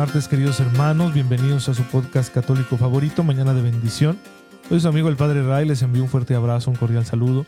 [0.00, 1.12] Martes, queridos hermanos.
[1.12, 4.18] Bienvenidos a su podcast católico favorito, Mañana de Bendición.
[4.66, 5.68] Soy su amigo el Padre Ray.
[5.68, 7.44] Les envío un fuerte abrazo, un cordial saludo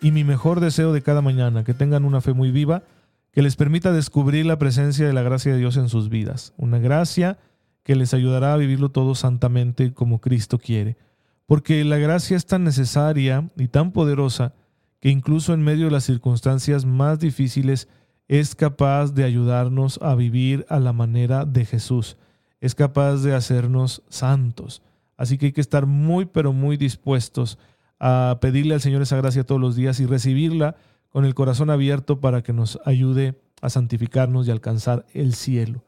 [0.00, 2.84] y mi mejor deseo de cada mañana, que tengan una fe muy viva,
[3.32, 6.54] que les permita descubrir la presencia de la gracia de Dios en sus vidas.
[6.56, 7.36] Una gracia
[7.82, 10.98] que les ayudará a vivirlo todo santamente como Cristo quiere.
[11.46, 14.54] Porque la gracia es tan necesaria y tan poderosa
[15.00, 17.88] que incluso en medio de las circunstancias más difíciles,
[18.28, 22.18] es capaz de ayudarnos a vivir a la manera de Jesús,
[22.60, 24.82] es capaz de hacernos santos.
[25.16, 27.58] Así que hay que estar muy, pero muy dispuestos
[27.98, 30.76] a pedirle al Señor esa gracia todos los días y recibirla
[31.08, 35.82] con el corazón abierto para que nos ayude a santificarnos y alcanzar el cielo.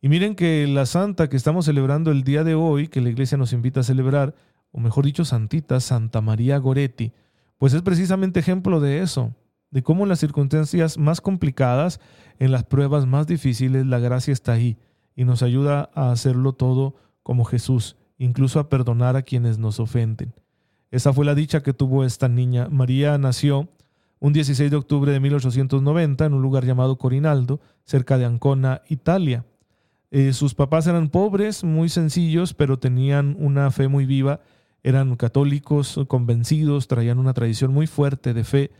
[0.00, 3.38] Y miren que la santa que estamos celebrando el día de hoy, que la iglesia
[3.38, 4.34] nos invita a celebrar,
[4.72, 7.12] o mejor dicho, santita, Santa María Goretti,
[7.58, 9.34] pues es precisamente ejemplo de eso
[9.72, 11.98] de cómo en las circunstancias más complicadas,
[12.38, 14.78] en las pruebas más difíciles, la gracia está ahí
[15.16, 20.34] y nos ayuda a hacerlo todo como Jesús, incluso a perdonar a quienes nos ofenden.
[20.90, 22.68] Esa fue la dicha que tuvo esta niña.
[22.70, 23.68] María nació
[24.20, 29.46] un 16 de octubre de 1890 en un lugar llamado Corinaldo, cerca de Ancona, Italia.
[30.10, 34.40] Eh, sus papás eran pobres, muy sencillos, pero tenían una fe muy viva,
[34.82, 38.70] eran católicos, convencidos, traían una tradición muy fuerte de fe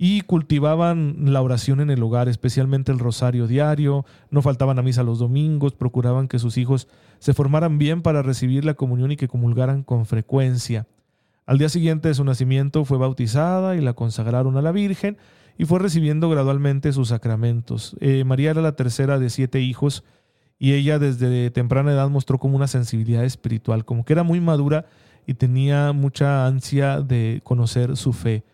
[0.00, 5.02] y cultivaban la oración en el hogar, especialmente el rosario diario, no faltaban a misa
[5.02, 6.86] los domingos, procuraban que sus hijos
[7.18, 10.86] se formaran bien para recibir la comunión y que comulgaran con frecuencia.
[11.46, 15.18] Al día siguiente de su nacimiento fue bautizada y la consagraron a la Virgen
[15.58, 17.96] y fue recibiendo gradualmente sus sacramentos.
[17.98, 20.04] Eh, María era la tercera de siete hijos
[20.60, 24.86] y ella desde temprana edad mostró como una sensibilidad espiritual, como que era muy madura
[25.26, 28.44] y tenía mucha ansia de conocer su fe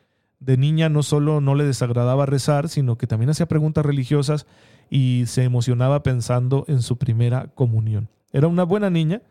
[0.45, 4.47] de niña no solo no le desagradaba rezar, sino que también hacía preguntas religiosas
[4.91, 8.09] y se emocionaba pensando en su primera comunión.
[8.33, 9.23] Era una buena niña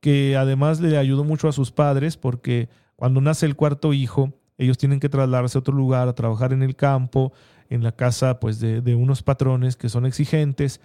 [0.00, 4.78] que además le ayudó mucho a sus padres porque cuando nace el cuarto hijo, ellos
[4.78, 7.32] tienen que trasladarse a otro lugar, a trabajar en el campo,
[7.68, 10.80] en la casa pues de, de unos patrones que son exigentes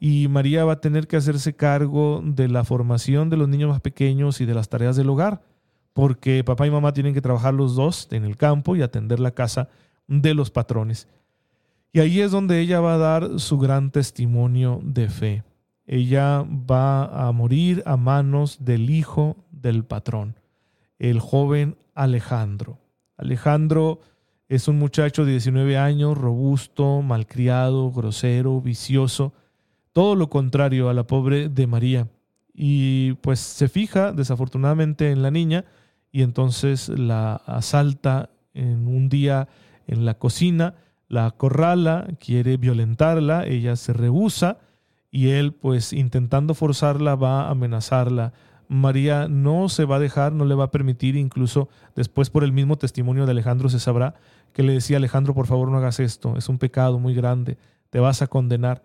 [0.00, 3.80] y María va a tener que hacerse cargo de la formación de los niños más
[3.80, 5.42] pequeños y de las tareas del hogar
[5.98, 9.32] porque papá y mamá tienen que trabajar los dos en el campo y atender la
[9.32, 9.68] casa
[10.06, 11.08] de los patrones.
[11.92, 15.42] Y ahí es donde ella va a dar su gran testimonio de fe.
[15.88, 20.36] Ella va a morir a manos del hijo del patrón,
[21.00, 22.78] el joven Alejandro.
[23.16, 23.98] Alejandro
[24.48, 29.32] es un muchacho de 19 años, robusto, malcriado, grosero, vicioso,
[29.92, 32.06] todo lo contrario a la pobre de María.
[32.54, 35.64] Y pues se fija desafortunadamente en la niña,
[36.10, 39.48] y entonces la asalta en un día
[39.86, 40.74] en la cocina,
[41.08, 44.58] la acorrala, quiere violentarla, ella se rehúsa
[45.10, 48.32] y él pues intentando forzarla va a amenazarla.
[48.68, 52.52] María no se va a dejar, no le va a permitir, incluso después por el
[52.52, 54.14] mismo testimonio de Alejandro se sabrá
[54.52, 57.56] que le decía Alejandro, por favor no hagas esto, es un pecado muy grande,
[57.90, 58.82] te vas a condenar.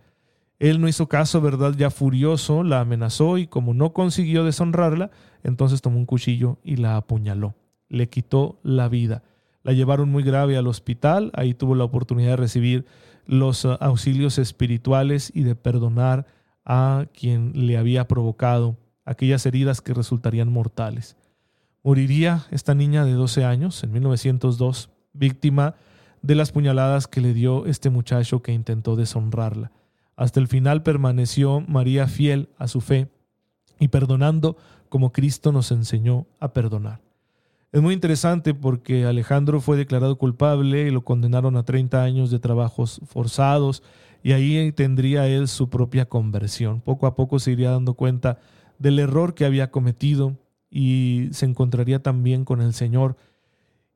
[0.64, 1.74] Él no hizo caso, ¿verdad?
[1.76, 5.12] Ya furioso, la amenazó y como no consiguió deshonrarla,
[5.44, 7.56] entonces tomó un cuchillo y la apuñaló.
[7.90, 9.24] Le quitó la vida.
[9.64, 12.86] La llevaron muy grave al hospital, ahí tuvo la oportunidad de recibir
[13.26, 16.28] los uh, auxilios espirituales y de perdonar
[16.64, 21.18] a quien le había provocado aquellas heridas que resultarían mortales.
[21.84, 25.76] Moriría esta niña de 12 años en 1902, víctima
[26.22, 29.74] de las puñaladas que le dio este muchacho que intentó deshonrarla.
[30.16, 33.10] Hasta el final permaneció María fiel a su fe
[33.80, 34.58] y perdonando
[34.90, 37.02] como Cristo nos enseñó a perdonar.
[37.72, 42.38] Es muy interesante porque Alejandro fue declarado culpable y lo condenaron a 30 años de
[42.38, 43.82] trabajos forzados
[44.22, 46.82] y ahí tendría él su propia conversión.
[46.82, 48.38] Poco a poco se iría dando cuenta
[48.78, 50.38] del error que había cometido
[50.70, 53.18] y se encontraría también con el Señor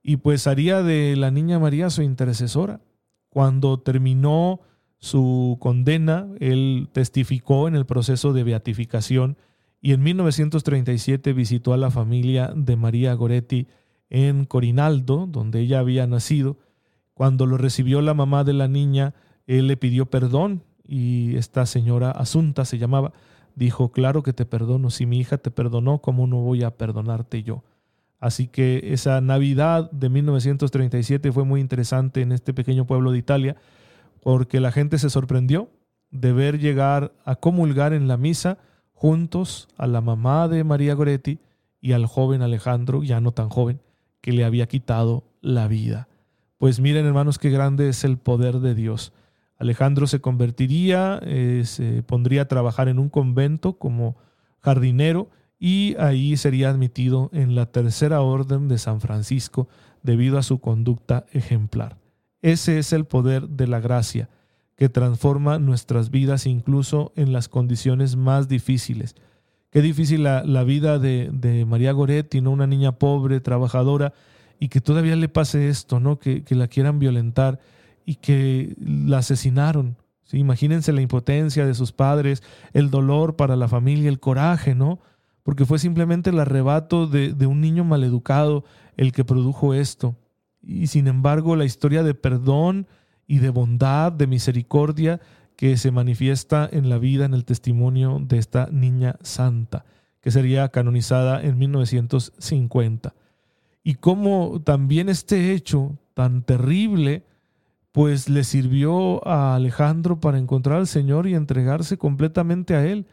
[0.01, 2.81] y pues haría de la niña María su intercesora.
[3.30, 4.62] Cuando terminó
[4.99, 9.38] su condena, él testificó en el proceso de beatificación
[9.81, 13.67] y en 1937 visitó a la familia de María Goretti
[14.09, 16.57] en Corinaldo, donde ella había nacido.
[17.13, 19.13] Cuando lo recibió la mamá de la niña,
[19.45, 23.13] él le pidió perdón y esta señora Asunta se llamaba,
[23.55, 27.43] dijo, claro que te perdono, si mi hija te perdonó, ¿cómo no voy a perdonarte
[27.43, 27.63] yo?
[28.19, 33.57] Así que esa Navidad de 1937 fue muy interesante en este pequeño pueblo de Italia,
[34.21, 35.69] porque la gente se sorprendió
[36.11, 38.57] de ver llegar a comulgar en la misa
[38.93, 41.39] juntos a la mamá de María Goretti
[41.81, 43.81] y al joven Alejandro, ya no tan joven,
[44.21, 46.07] que le había quitado la vida.
[46.57, 49.13] Pues miren hermanos qué grande es el poder de Dios.
[49.57, 54.17] Alejandro se convertiría, eh, se pondría a trabajar en un convento como
[54.59, 55.29] jardinero
[55.59, 59.67] y ahí sería admitido en la tercera orden de San Francisco
[60.03, 61.97] debido a su conducta ejemplar.
[62.42, 64.30] Ese es el poder de la gracia
[64.75, 69.16] que transforma nuestras vidas incluso en las condiciones más difíciles.
[69.72, 72.51] Qué difícil la, vida de, María Goretti, ¿no?
[72.51, 74.13] una niña pobre, trabajadora,
[74.60, 76.19] y que todavía le pase esto, ¿no?
[76.19, 77.60] que, la quieran violentar
[78.06, 79.98] y que la asesinaron.
[80.31, 82.44] Imagínense la impotencia de sus padres,
[82.74, 85.00] el dolor para la familia, el coraje, ¿no?
[85.44, 88.66] Porque fue simplemente el arrebato de, de un niño maleducado
[88.98, 90.16] el que produjo esto.
[90.67, 92.87] Y sin embargo, la historia de perdón
[93.25, 95.21] y de bondad, de misericordia
[95.55, 99.85] que se manifiesta en la vida, en el testimonio de esta niña santa,
[100.19, 103.15] que sería canonizada en 1950.
[103.81, 107.23] Y cómo también este hecho tan terrible,
[107.93, 113.05] pues le sirvió a Alejandro para encontrar al Señor y entregarse completamente a Él,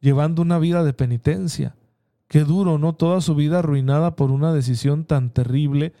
[0.00, 1.74] llevando una vida de penitencia.
[2.28, 2.94] Qué duro, ¿no?
[2.94, 5.92] Toda su vida arruinada por una decisión tan terrible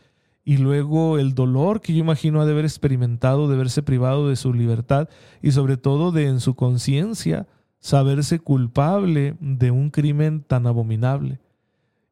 [0.44, 4.36] y luego el dolor que yo imagino ha de haber experimentado de verse privado de
[4.36, 5.08] su libertad
[5.42, 7.46] y sobre todo de en su conciencia
[7.78, 11.40] saberse culpable de un crimen tan abominable.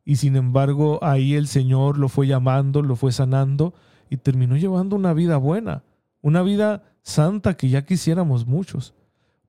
[0.04, 3.75] Y sin embargo ahí el Señor lo fue llamando, lo fue sanando
[4.10, 5.84] y terminó llevando una vida buena,
[6.22, 8.94] una vida santa que ya quisiéramos muchos.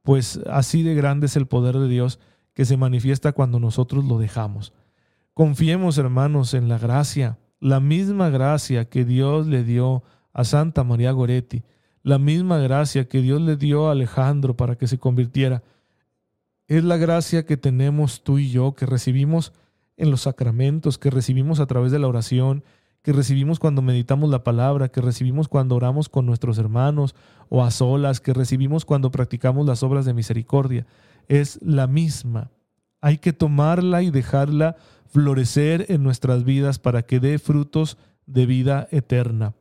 [0.04, 2.20] Pues así de grande es el poder de Dios
[2.54, 4.74] que se manifiesta cuando nosotros lo dejamos.
[5.34, 10.04] Confiemos, hermanos, en la gracia, la misma gracia que Dios le dio
[10.34, 11.64] a Santa María Goretti,
[12.04, 15.64] la misma gracia que Dios le dio a Alejandro para que se convirtiera,
[16.68, 19.54] es la gracia que tenemos tú y yo, que recibimos
[19.98, 22.64] en los sacramentos, que recibimos a través de la oración,
[23.02, 27.16] que recibimos cuando meditamos la palabra, que recibimos cuando oramos con nuestros hermanos
[27.50, 30.86] o a solas, que recibimos cuando practicamos las obras de misericordia.
[31.28, 32.52] Es la misma.
[33.02, 34.76] Hay que tomarla y dejarla
[35.08, 39.56] florecer en nuestras vidas para que dé frutos de vida eterna,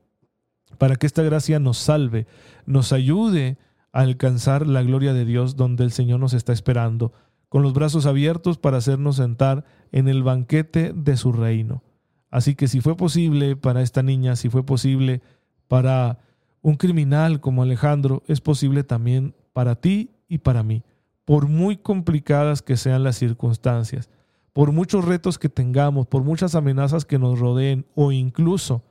[0.77, 2.27] para que esta gracia nos salve,
[2.67, 3.59] nos ayude
[3.93, 7.13] a alcanzar la gloria de Dios donde el Señor nos está esperando,
[7.49, 11.83] con los brazos abiertos para hacernos sentar en el banquete de su reino.
[12.31, 15.23] Así que si fue posible para esta niña, si fue posible
[15.67, 16.19] para
[16.61, 20.83] un criminal como Alejandro, es posible también para ti y para mí,
[21.29, 24.09] por muy complicadas que sean las circunstancias
[24.55, 28.83] por muchos retos que tengamos, por muchas amenazas que nos rodeen o incluso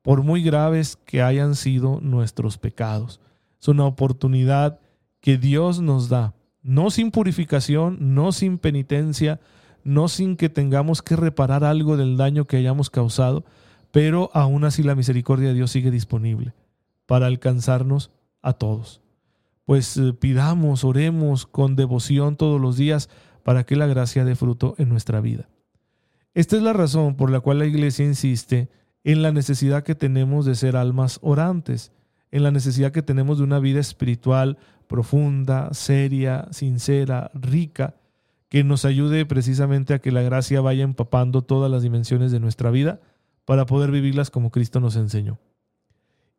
[0.00, 3.20] por muy graves que hayan sido nuestros pecados.
[3.60, 4.78] Es una oportunidad
[5.20, 6.32] que Dios nos da,
[6.62, 9.40] no sin purificación, no sin penitencia,
[9.82, 13.44] no sin que tengamos que reparar algo del daño que hayamos causado,
[13.90, 16.54] pero aún así la misericordia de Dios sigue disponible
[17.06, 18.12] para alcanzarnos
[18.42, 18.99] a todos.
[19.70, 23.08] Pues eh, pidamos, oremos con devoción todos los días
[23.44, 25.48] para que la gracia dé fruto en nuestra vida.
[26.34, 28.68] Esta es la razón por la cual la Iglesia insiste
[29.04, 31.92] en la necesidad que tenemos de ser almas orantes,
[32.32, 34.58] en la necesidad que tenemos de una vida espiritual
[34.88, 37.94] profunda, seria, sincera, rica,
[38.48, 42.72] que nos ayude precisamente a que la gracia vaya empapando todas las dimensiones de nuestra
[42.72, 42.98] vida
[43.44, 45.38] para poder vivirlas como Cristo nos enseñó.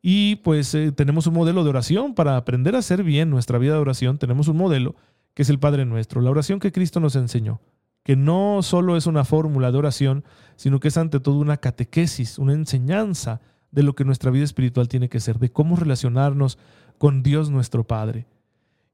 [0.02, 3.74] Y pues eh, tenemos un modelo de oración para aprender a hacer bien nuestra vida
[3.74, 4.96] de oración, tenemos un modelo
[5.34, 7.62] que es el Padre Nuestro, la oración que Cristo nos enseñó,
[8.04, 10.24] que no solo es una fórmula de oración,
[10.56, 13.42] sino que es ante todo una catequesis, una enseñanza
[13.72, 16.58] de lo que nuestra vida espiritual tiene que ser, de cómo relacionarnos
[16.98, 18.28] con Dios nuestro Padre.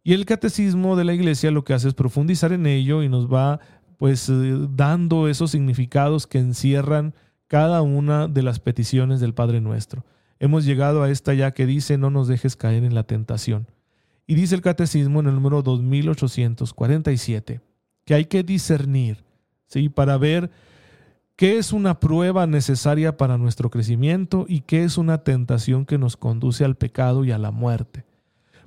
[0.04, 3.28] Y el catecismo de la iglesia lo que hace es profundizar en ello y nos
[3.32, 3.60] va
[3.98, 7.16] pues eh, dando esos significados que encierran
[7.48, 10.06] cada una de las peticiones del Padre nuestro.
[10.40, 13.68] Hemos llegado a esta ya que dice, no nos dejes caer en la tentación.
[14.28, 17.62] Y dice el catecismo en el número 2847
[18.08, 19.26] que hay que discernir,
[19.68, 19.90] ¿sí?
[19.90, 20.50] Para ver
[21.36, 26.16] qué es una prueba necesaria para nuestro crecimiento y qué es una tentación que nos
[26.16, 28.06] conduce al pecado y a la muerte.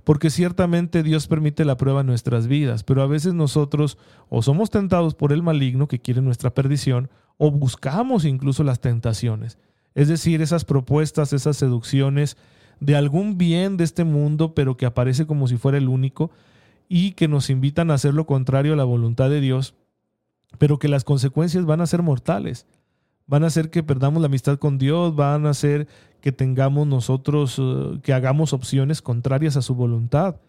[0.04, 3.96] Porque ciertamente Dios permite la prueba en nuestras vidas, pero a veces nosotros
[4.28, 7.08] o somos tentados por el maligno que quiere nuestra perdición,
[7.38, 9.58] o buscamos incluso las tentaciones.
[10.00, 12.38] Es decir, esas propuestas, esas seducciones
[12.80, 16.30] de algún bien de este mundo, pero que aparece como si fuera el único.
[16.88, 19.74] y que nos invitan a hacer lo contrario a la voluntad de Dios,
[20.58, 22.66] pero que las consecuencias van a ser mortales.
[23.26, 25.86] Van a hacer que perdamos la amistad con Dios, van a hacer
[26.22, 30.40] que tengamos nosotros, eh, que hagamos opciones contrarias a su voluntad.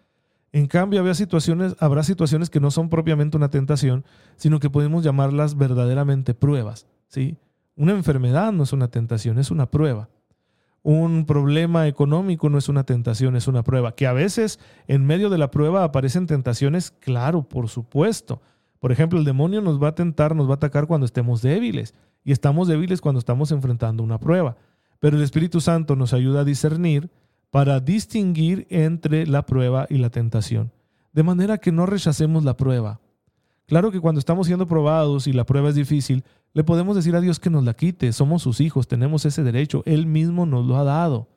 [0.53, 4.05] En cambio, habrá situaciones, habrá situaciones que no son propiamente una tentación,
[4.37, 6.87] sino que podemos llamarlas verdaderamente pruebas.
[7.09, 7.37] ¿sí?
[7.75, 10.09] Una enfermedad no es una tentación, es una prueba.
[10.83, 13.95] Un problema económico no es una tentación, es una prueba.
[13.95, 18.41] Que a veces en medio de la prueba aparecen tentaciones, claro, por supuesto.
[18.79, 21.93] Por ejemplo, el demonio nos va a tentar, nos va a atacar cuando estemos débiles.
[22.23, 24.57] Y estamos débiles cuando estamos enfrentando una prueba.
[24.99, 27.11] Pero el Espíritu Santo nos ayuda a discernir
[27.51, 30.71] para distinguir entre la prueba y la tentación.
[31.13, 33.01] De manera que no rechacemos la prueba.
[33.71, 37.21] Claro que cuando estamos siendo probados y la prueba es difícil, le podemos decir a
[37.21, 38.11] Dios que nos la quite.
[38.11, 39.81] Somos sus hijos, tenemos ese derecho.
[39.85, 41.29] Él mismo nos lo ha dado.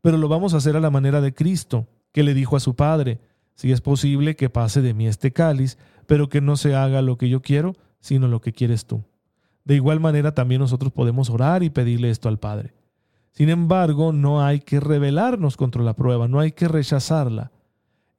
[0.00, 2.74] Pero lo vamos a hacer a la manera de Cristo, que le dijo a su
[2.74, 3.20] Padre,
[3.54, 7.16] si es posible que pase de mí este cáliz, pero que no se haga lo
[7.16, 9.04] que yo quiero, sino lo que quieres tú.
[9.64, 12.74] De igual manera también nosotros podemos orar y pedirle esto al Padre.
[13.30, 17.52] Sin embargo, no hay que rebelarnos contra la prueba, no hay que rechazarla.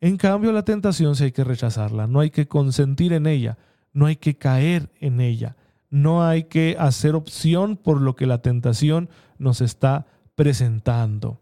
[0.01, 3.57] En cambio, la tentación sí hay que rechazarla, no hay que consentir en ella,
[3.93, 5.55] no hay que caer en ella.
[5.89, 11.41] No hay que hacer opción por lo que la tentación nos está presentando.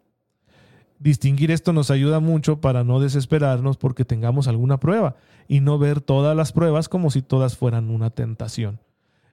[0.99, 5.15] Distinguir esto nos ayuda mucho para no desesperarnos porque tengamos alguna prueba
[5.47, 8.79] y no ver todas las pruebas como si todas fueran una tentación.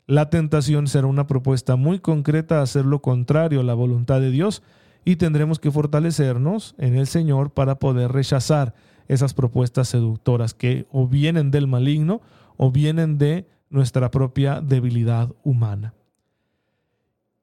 [0.06, 4.30] La tentación será una propuesta muy concreta a hacer lo contrario a la voluntad de
[4.30, 4.62] Dios
[5.04, 8.74] y tendremos que fortalecernos en el Señor para poder rechazar
[9.08, 12.20] esas propuestas seductoras que o vienen del maligno
[12.56, 15.94] o vienen de nuestra propia debilidad humana.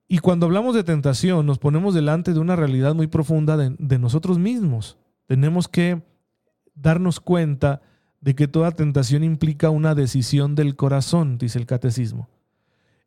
[0.07, 4.39] Y cuando hablamos de tentación, nos ponemos delante de una realidad muy profunda de, nosotros
[4.39, 4.97] mismos.
[5.25, 6.01] Tenemos que
[6.75, 7.81] darnos cuenta
[8.19, 12.27] de que toda tentación implica una decisión del corazón, dice el catecismo.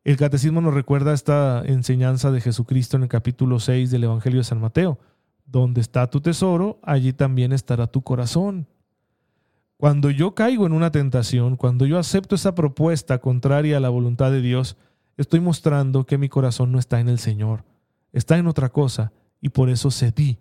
[0.03, 4.45] El catecismo nos recuerda esta enseñanza de Jesucristo en el capítulo 6 del Evangelio de
[4.45, 4.99] San Mateo.
[5.47, 8.67] Donde está tu tesoro, allí también estará tu corazón.
[9.77, 14.31] Cuando yo caigo en una tentación, cuando yo acepto esa propuesta contraria a la voluntad
[14.31, 14.77] de Dios,
[15.17, 17.65] estoy mostrando que mi corazón no está en el Señor,
[18.13, 20.39] está en otra cosa, y por eso cedí,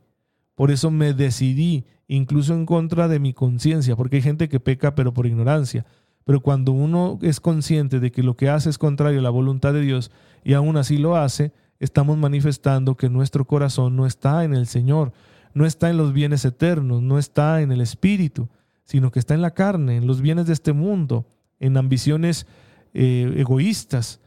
[0.55, 4.95] por eso me decidí, incluso en contra de mi conciencia, porque hay gente que peca
[4.95, 5.85] pero por ignorancia.
[6.25, 9.73] Pero cuando uno es consciente de que lo que hace es contrario a la voluntad
[9.73, 10.11] de Dios
[10.43, 15.13] y aún así lo hace, estamos manifestando que nuestro corazón no está en el Señor,
[15.53, 18.49] no está en los bienes eternos, no está en el Espíritu
[18.85, 21.25] sino que está en la carne, en los bienes de este mundo,
[21.59, 22.47] en ambiciones
[22.93, 24.19] eh, egoístas.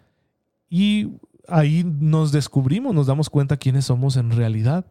[0.69, 1.11] Y
[1.49, 4.87] ahí nos descubrimos, nos damos cuenta quiénes somos en realidad.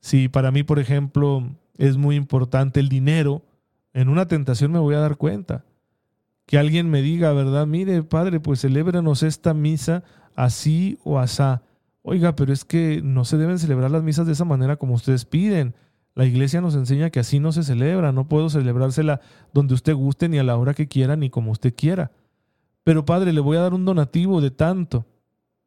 [0.00, 3.42] Si para mí, por ejemplo, es muy importante el dinero,
[3.94, 5.64] en una tentación me voy a dar cuenta.
[6.46, 7.66] Que alguien me diga, ¿verdad?
[7.66, 10.04] Mire, padre, pues celébranos esta misa
[10.34, 11.62] así o asá.
[12.02, 15.24] Oiga, pero es que no se deben celebrar las misas de esa manera como ustedes
[15.24, 15.74] piden.
[16.14, 19.20] La iglesia nos enseña que así no se celebra, no puedo celebrársela
[19.52, 22.12] donde usted guste, ni a la hora que quiera, ni como usted quiera.
[22.84, 25.06] Pero padre, le voy a dar un donativo de tanto.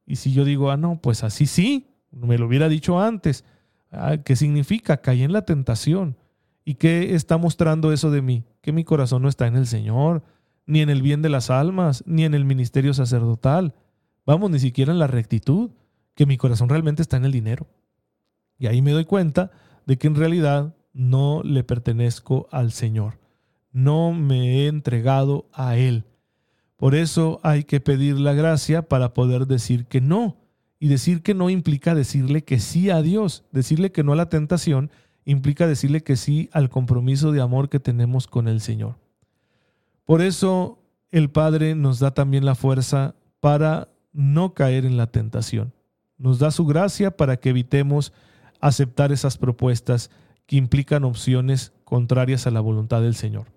[0.06, 3.44] Y si yo digo, ah, no, pues así sí, me lo hubiera dicho antes.
[3.92, 4.98] Ah, ¿Qué significa?
[4.98, 6.16] Caí en la tentación.
[6.64, 8.44] ¿Y qué está mostrando eso de mí?
[8.62, 10.24] Que mi corazón no está en el Señor,
[10.66, 13.74] ni en el bien de las almas, ni en el ministerio sacerdotal.
[14.28, 15.72] Vamos, ni siquiera en la rectitud,
[16.14, 17.66] que mi corazón realmente está en el dinero.
[18.60, 19.52] Y ahí me doy cuenta
[19.86, 23.20] de que en realidad no le pertenezco al Señor.
[23.72, 26.04] No me he entregado a Él.
[26.76, 30.36] Por eso hay que pedir la gracia para poder decir que no.
[30.78, 33.46] Y decir que no implica decirle que sí a Dios.
[33.54, 34.92] Decirle que no a la tentación
[35.24, 38.98] implica decirle que sí al compromiso de amor que tenemos con el Señor.
[40.04, 45.74] Por eso el Padre nos da también la fuerza para no caer en la tentación.
[46.18, 48.14] Nos da su gracia para que evitemos
[48.60, 50.10] aceptar esas propuestas
[50.46, 53.48] que implican opciones contrarias a la voluntad del Señor.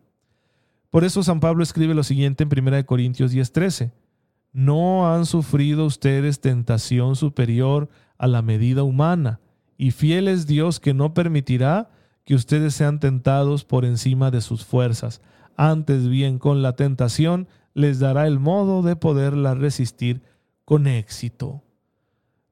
[0.90, 3.92] Por eso San Pablo escribe lo siguiente en 1 Corintios 10:13.
[4.52, 7.88] No han sufrido ustedes tentación superior
[8.18, 9.40] a la medida humana,
[9.78, 11.90] y fiel es Dios que no permitirá
[12.24, 15.22] que ustedes sean tentados por encima de sus fuerzas.
[15.56, 20.22] Antes bien, con la tentación les dará el modo de poderla resistir
[20.70, 21.64] con éxito.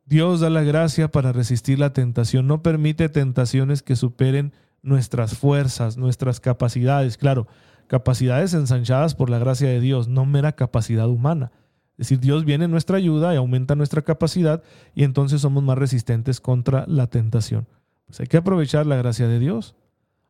[0.05, 5.97] Dios da la gracia para resistir la tentación, no permite tentaciones que superen nuestras fuerzas,
[5.97, 7.47] nuestras capacidades, claro,
[7.87, 11.53] capacidades ensanchadas por la gracia de Dios, no mera capacidad humana.
[11.93, 14.65] Es decir, Dios viene en nuestra ayuda y aumenta nuestra capacidad
[14.97, 17.69] y entonces somos más resistentes contra la tentación.
[18.07, 19.77] Pues hay que aprovechar la gracia de Dios.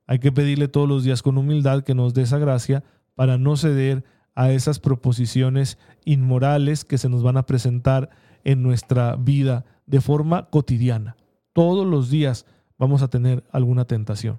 [0.07, 3.57] Hay que pedirle todos los días con humildad que nos dé esa gracia para no
[3.57, 4.05] ceder
[4.39, 8.09] a esas proposiciones inmorales que se nos van a presentar
[8.45, 11.17] en nuestra vida de forma cotidiana.
[11.53, 12.47] Todos los días
[12.79, 14.39] vamos a tener alguna tentación.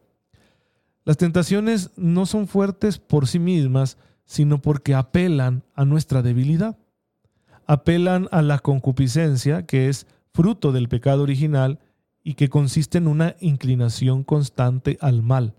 [1.03, 6.77] Las tentaciones no son fuertes por sí mismas, sino porque apelan a nuestra debilidad.
[7.65, 11.79] Apelan a la concupiscencia, que es fruto del pecado original
[12.23, 15.55] y que consiste en una inclinación constante al mal.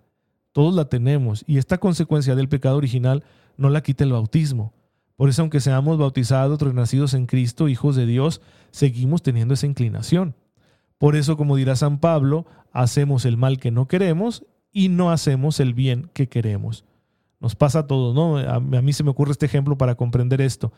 [0.52, 3.22] Todos la tenemos y esta consecuencia del pecado original
[3.60, 4.72] no la quita el bautismo.
[5.16, 8.40] Por eso, aunque seamos bautizados, renacidos en Cristo, hijos de Dios,
[8.70, 10.34] seguimos teniendo esa inclinación.
[10.96, 15.60] Por eso, como dirá San Pablo, hacemos el mal que no queremos y no hacemos
[15.60, 16.86] el bien que queremos.
[17.38, 18.38] Nos pasa a todos, ¿no?
[18.38, 20.72] A, mí se me ocurre este ejemplo para comprender esto.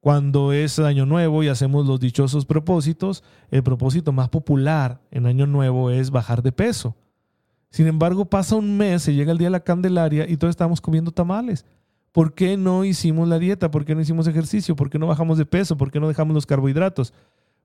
[0.00, 5.46] Cuando es Año Nuevo y hacemos los dichosos propósitos, el propósito más popular en Año
[5.46, 6.96] Nuevo es bajar de peso.
[7.70, 10.80] Sin embargo, pasa un mes, se llega el día de la Candelaria y todos estamos
[10.80, 11.64] comiendo tamales.
[12.16, 13.70] ¿Por qué no hicimos la dieta?
[13.70, 14.74] ¿Por qué no hicimos ejercicio?
[14.74, 15.76] ¿Por qué no bajamos de peso?
[15.76, 17.12] ¿Por qué no dejamos los carbohidratos?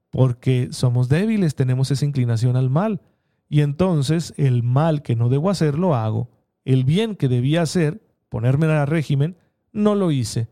[0.09, 2.99] Porque somos débiles, tenemos esa inclinación al mal.
[3.47, 6.27] Y entonces el mal que no debo hacer lo hago.
[6.65, 9.37] El bien que debía hacer, ponerme a régimen,
[9.71, 10.49] no lo hice.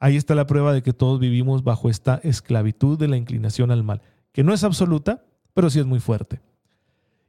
[0.00, 3.82] Ahí está la prueba de que todos vivimos bajo esta esclavitud de la inclinación al
[3.82, 6.42] mal, que no es absoluta, pero sí es muy fuerte.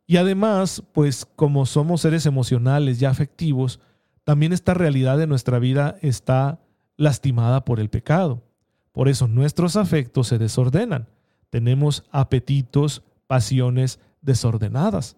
[0.08, 3.80] Y además, pues como somos seres emocionales y afectivos,
[4.32, 6.62] también esta realidad de nuestra vida está
[6.96, 8.42] lastimada por el pecado.
[8.94, 11.10] Por eso nuestros afectos se desordenan.
[11.50, 15.18] Tenemos apetitos, pasiones, desordenadas,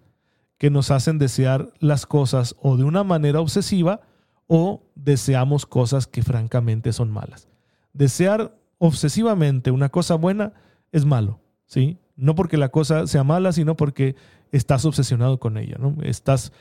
[0.57, 4.01] que nos hacen desear las cosas o de una manera obsesiva
[4.47, 7.47] o deseamos cosas que francamente son malas.
[7.93, 10.53] Desear obsesivamente una cosa buena
[10.91, 11.99] es malo, ¿sí?
[12.15, 14.15] No porque la cosa sea mala, sino porque
[14.51, 15.97] estás obsesionado con ella, ¿no?
[16.01, 16.51] Estás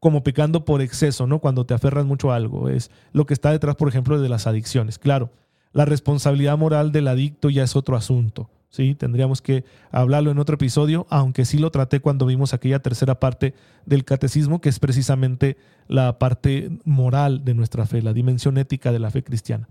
[0.00, 1.40] como pecando por exceso, ¿no?
[1.40, 2.68] Cuando te aferras mucho a algo.
[2.68, 4.98] Es lo que está detrás, por ejemplo, de las adicciones.
[4.98, 5.30] Claro,
[5.72, 8.50] la responsabilidad moral del adicto ya es otro asunto.
[8.70, 8.94] ¿sí?
[8.94, 13.54] Tendríamos que hablarlo en otro episodio, aunque sí lo traté cuando vimos aquella tercera parte
[13.84, 15.56] del catecismo, que es precisamente
[15.88, 19.68] la parte moral de nuestra fe, la dimensión ética de la fe cristiana.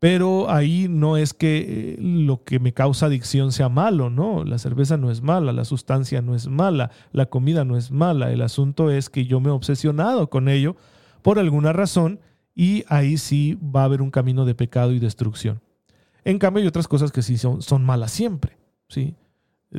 [0.00, 4.44] Pero ahí no es que eh, lo que me causa adicción sea malo, ¿no?
[4.44, 8.30] La cerveza no es mala, la sustancia no es mala, la comida no es mala.
[8.30, 10.76] El asunto es que yo me he obsesionado con ello
[11.22, 12.20] por alguna razón
[12.54, 15.60] y ahí sí va a haber un camino de pecado y destrucción.
[16.24, 18.56] En cambio, hay otras cosas que sí son, son malas siempre,
[18.88, 19.16] ¿sí?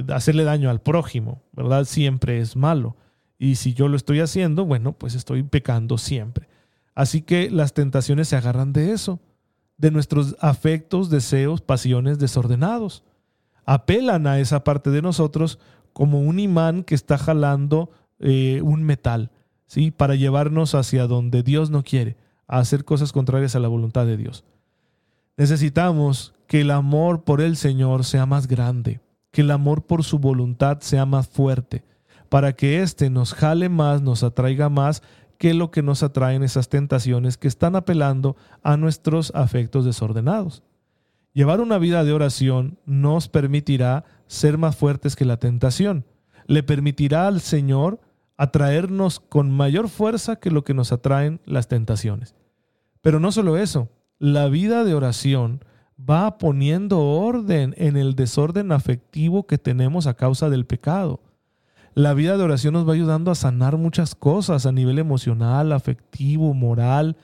[0.09, 1.85] Hacerle daño al prójimo, ¿verdad?
[1.85, 2.97] Siempre es malo.
[3.37, 6.49] Y si yo lo estoy haciendo, bueno, pues estoy pecando siempre.
[6.93, 9.21] Así que las tentaciones se agarran de eso,
[9.79, 13.03] de nuestros afectos, deseos, pasiones desordenados.
[13.65, 15.57] Apelan a esa parte de nosotros
[15.93, 17.89] como un imán que está jalando
[18.19, 19.31] eh, un metal,
[19.67, 19.89] ¿sí?
[19.89, 24.17] Para llevarnos hacia donde Dios no quiere, a hacer cosas contrarias a la voluntad de
[24.17, 24.43] Dios.
[25.37, 28.99] Necesitamos que el amor por el Señor sea más grande,
[29.31, 31.85] que el amor por su voluntad sea más fuerte,
[32.27, 35.01] para que éste nos jale más, nos atraiga más
[35.39, 40.63] que lo que nos atraen esas tentaciones que están apelando a nuestros afectos desordenados.
[41.33, 46.05] Llevar una vida de oración nos permitirá ser más fuertes que la tentación.
[46.45, 48.01] Le permitirá al Señor
[48.35, 52.35] atraernos con mayor fuerza que lo que nos atraen las tentaciones.
[53.01, 55.63] Pero no solo eso, la vida de oración
[55.97, 61.21] va poniendo orden en el desorden afectivo que tenemos a causa del pecado.
[61.93, 66.53] La vida de oración nos va ayudando a sanar muchas cosas a nivel emocional, afectivo,
[66.53, 67.17] moral,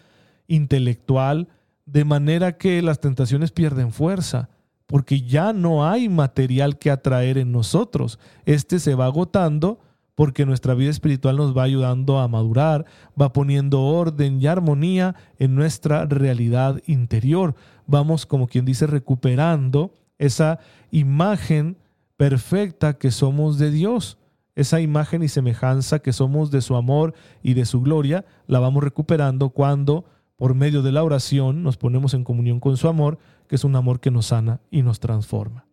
[0.47, 1.47] intelectual,
[1.85, 4.49] de manera que las tentaciones pierden fuerza,
[4.87, 8.19] porque ya no hay material que atraer en nosotros.
[8.45, 9.79] Este se va agotando
[10.15, 12.85] porque nuestra vida espiritual nos va ayudando a madurar,
[13.19, 17.53] va poniendo orden y armonía en nuestra realidad interior.
[17.85, 21.77] Vamos, como quien dice, recuperando esa imagen
[22.17, 24.17] perfecta que somos de Dios.
[24.55, 27.13] Esa imagen y semejanza que somos de su amor
[27.43, 30.05] y de su gloria, la vamos recuperando cuando
[30.37, 33.75] por medio de la oración nos ponemos en comunión con su amor, que es un
[33.75, 35.65] amor que nos sana y nos transforma.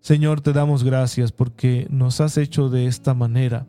[0.00, 3.66] Señor, te damos gracias porque nos has hecho de esta manera.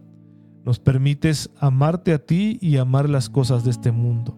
[0.65, 4.37] Nos permites amarte a ti y amar las cosas de este mundo.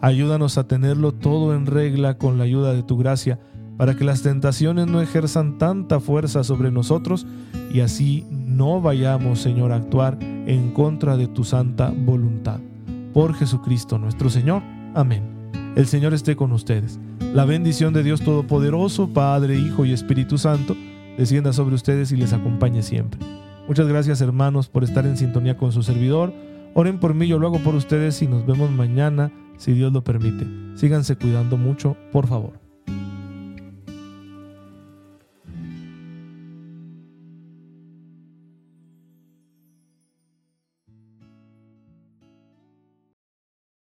[0.00, 3.38] Ayúdanos a tenerlo todo en regla con la ayuda de tu gracia,
[3.76, 7.26] para que las tentaciones no ejerzan tanta fuerza sobre nosotros
[7.72, 12.60] y así no vayamos, Señor, a actuar en contra de tu santa voluntad.
[13.12, 14.62] Por Jesucristo nuestro Señor.
[14.94, 15.22] Amén.
[15.76, 16.98] El Señor esté con ustedes.
[17.34, 20.74] La bendición de Dios Todopoderoso, Padre, Hijo y Espíritu Santo,
[21.18, 23.20] descienda sobre ustedes y les acompañe siempre.
[23.68, 26.32] Muchas gracias hermanos por estar en sintonía con su servidor.
[26.74, 30.04] Oren por mí, yo lo hago por ustedes y nos vemos mañana, si Dios lo
[30.04, 30.46] permite.
[30.76, 32.65] Síganse cuidando mucho, por favor.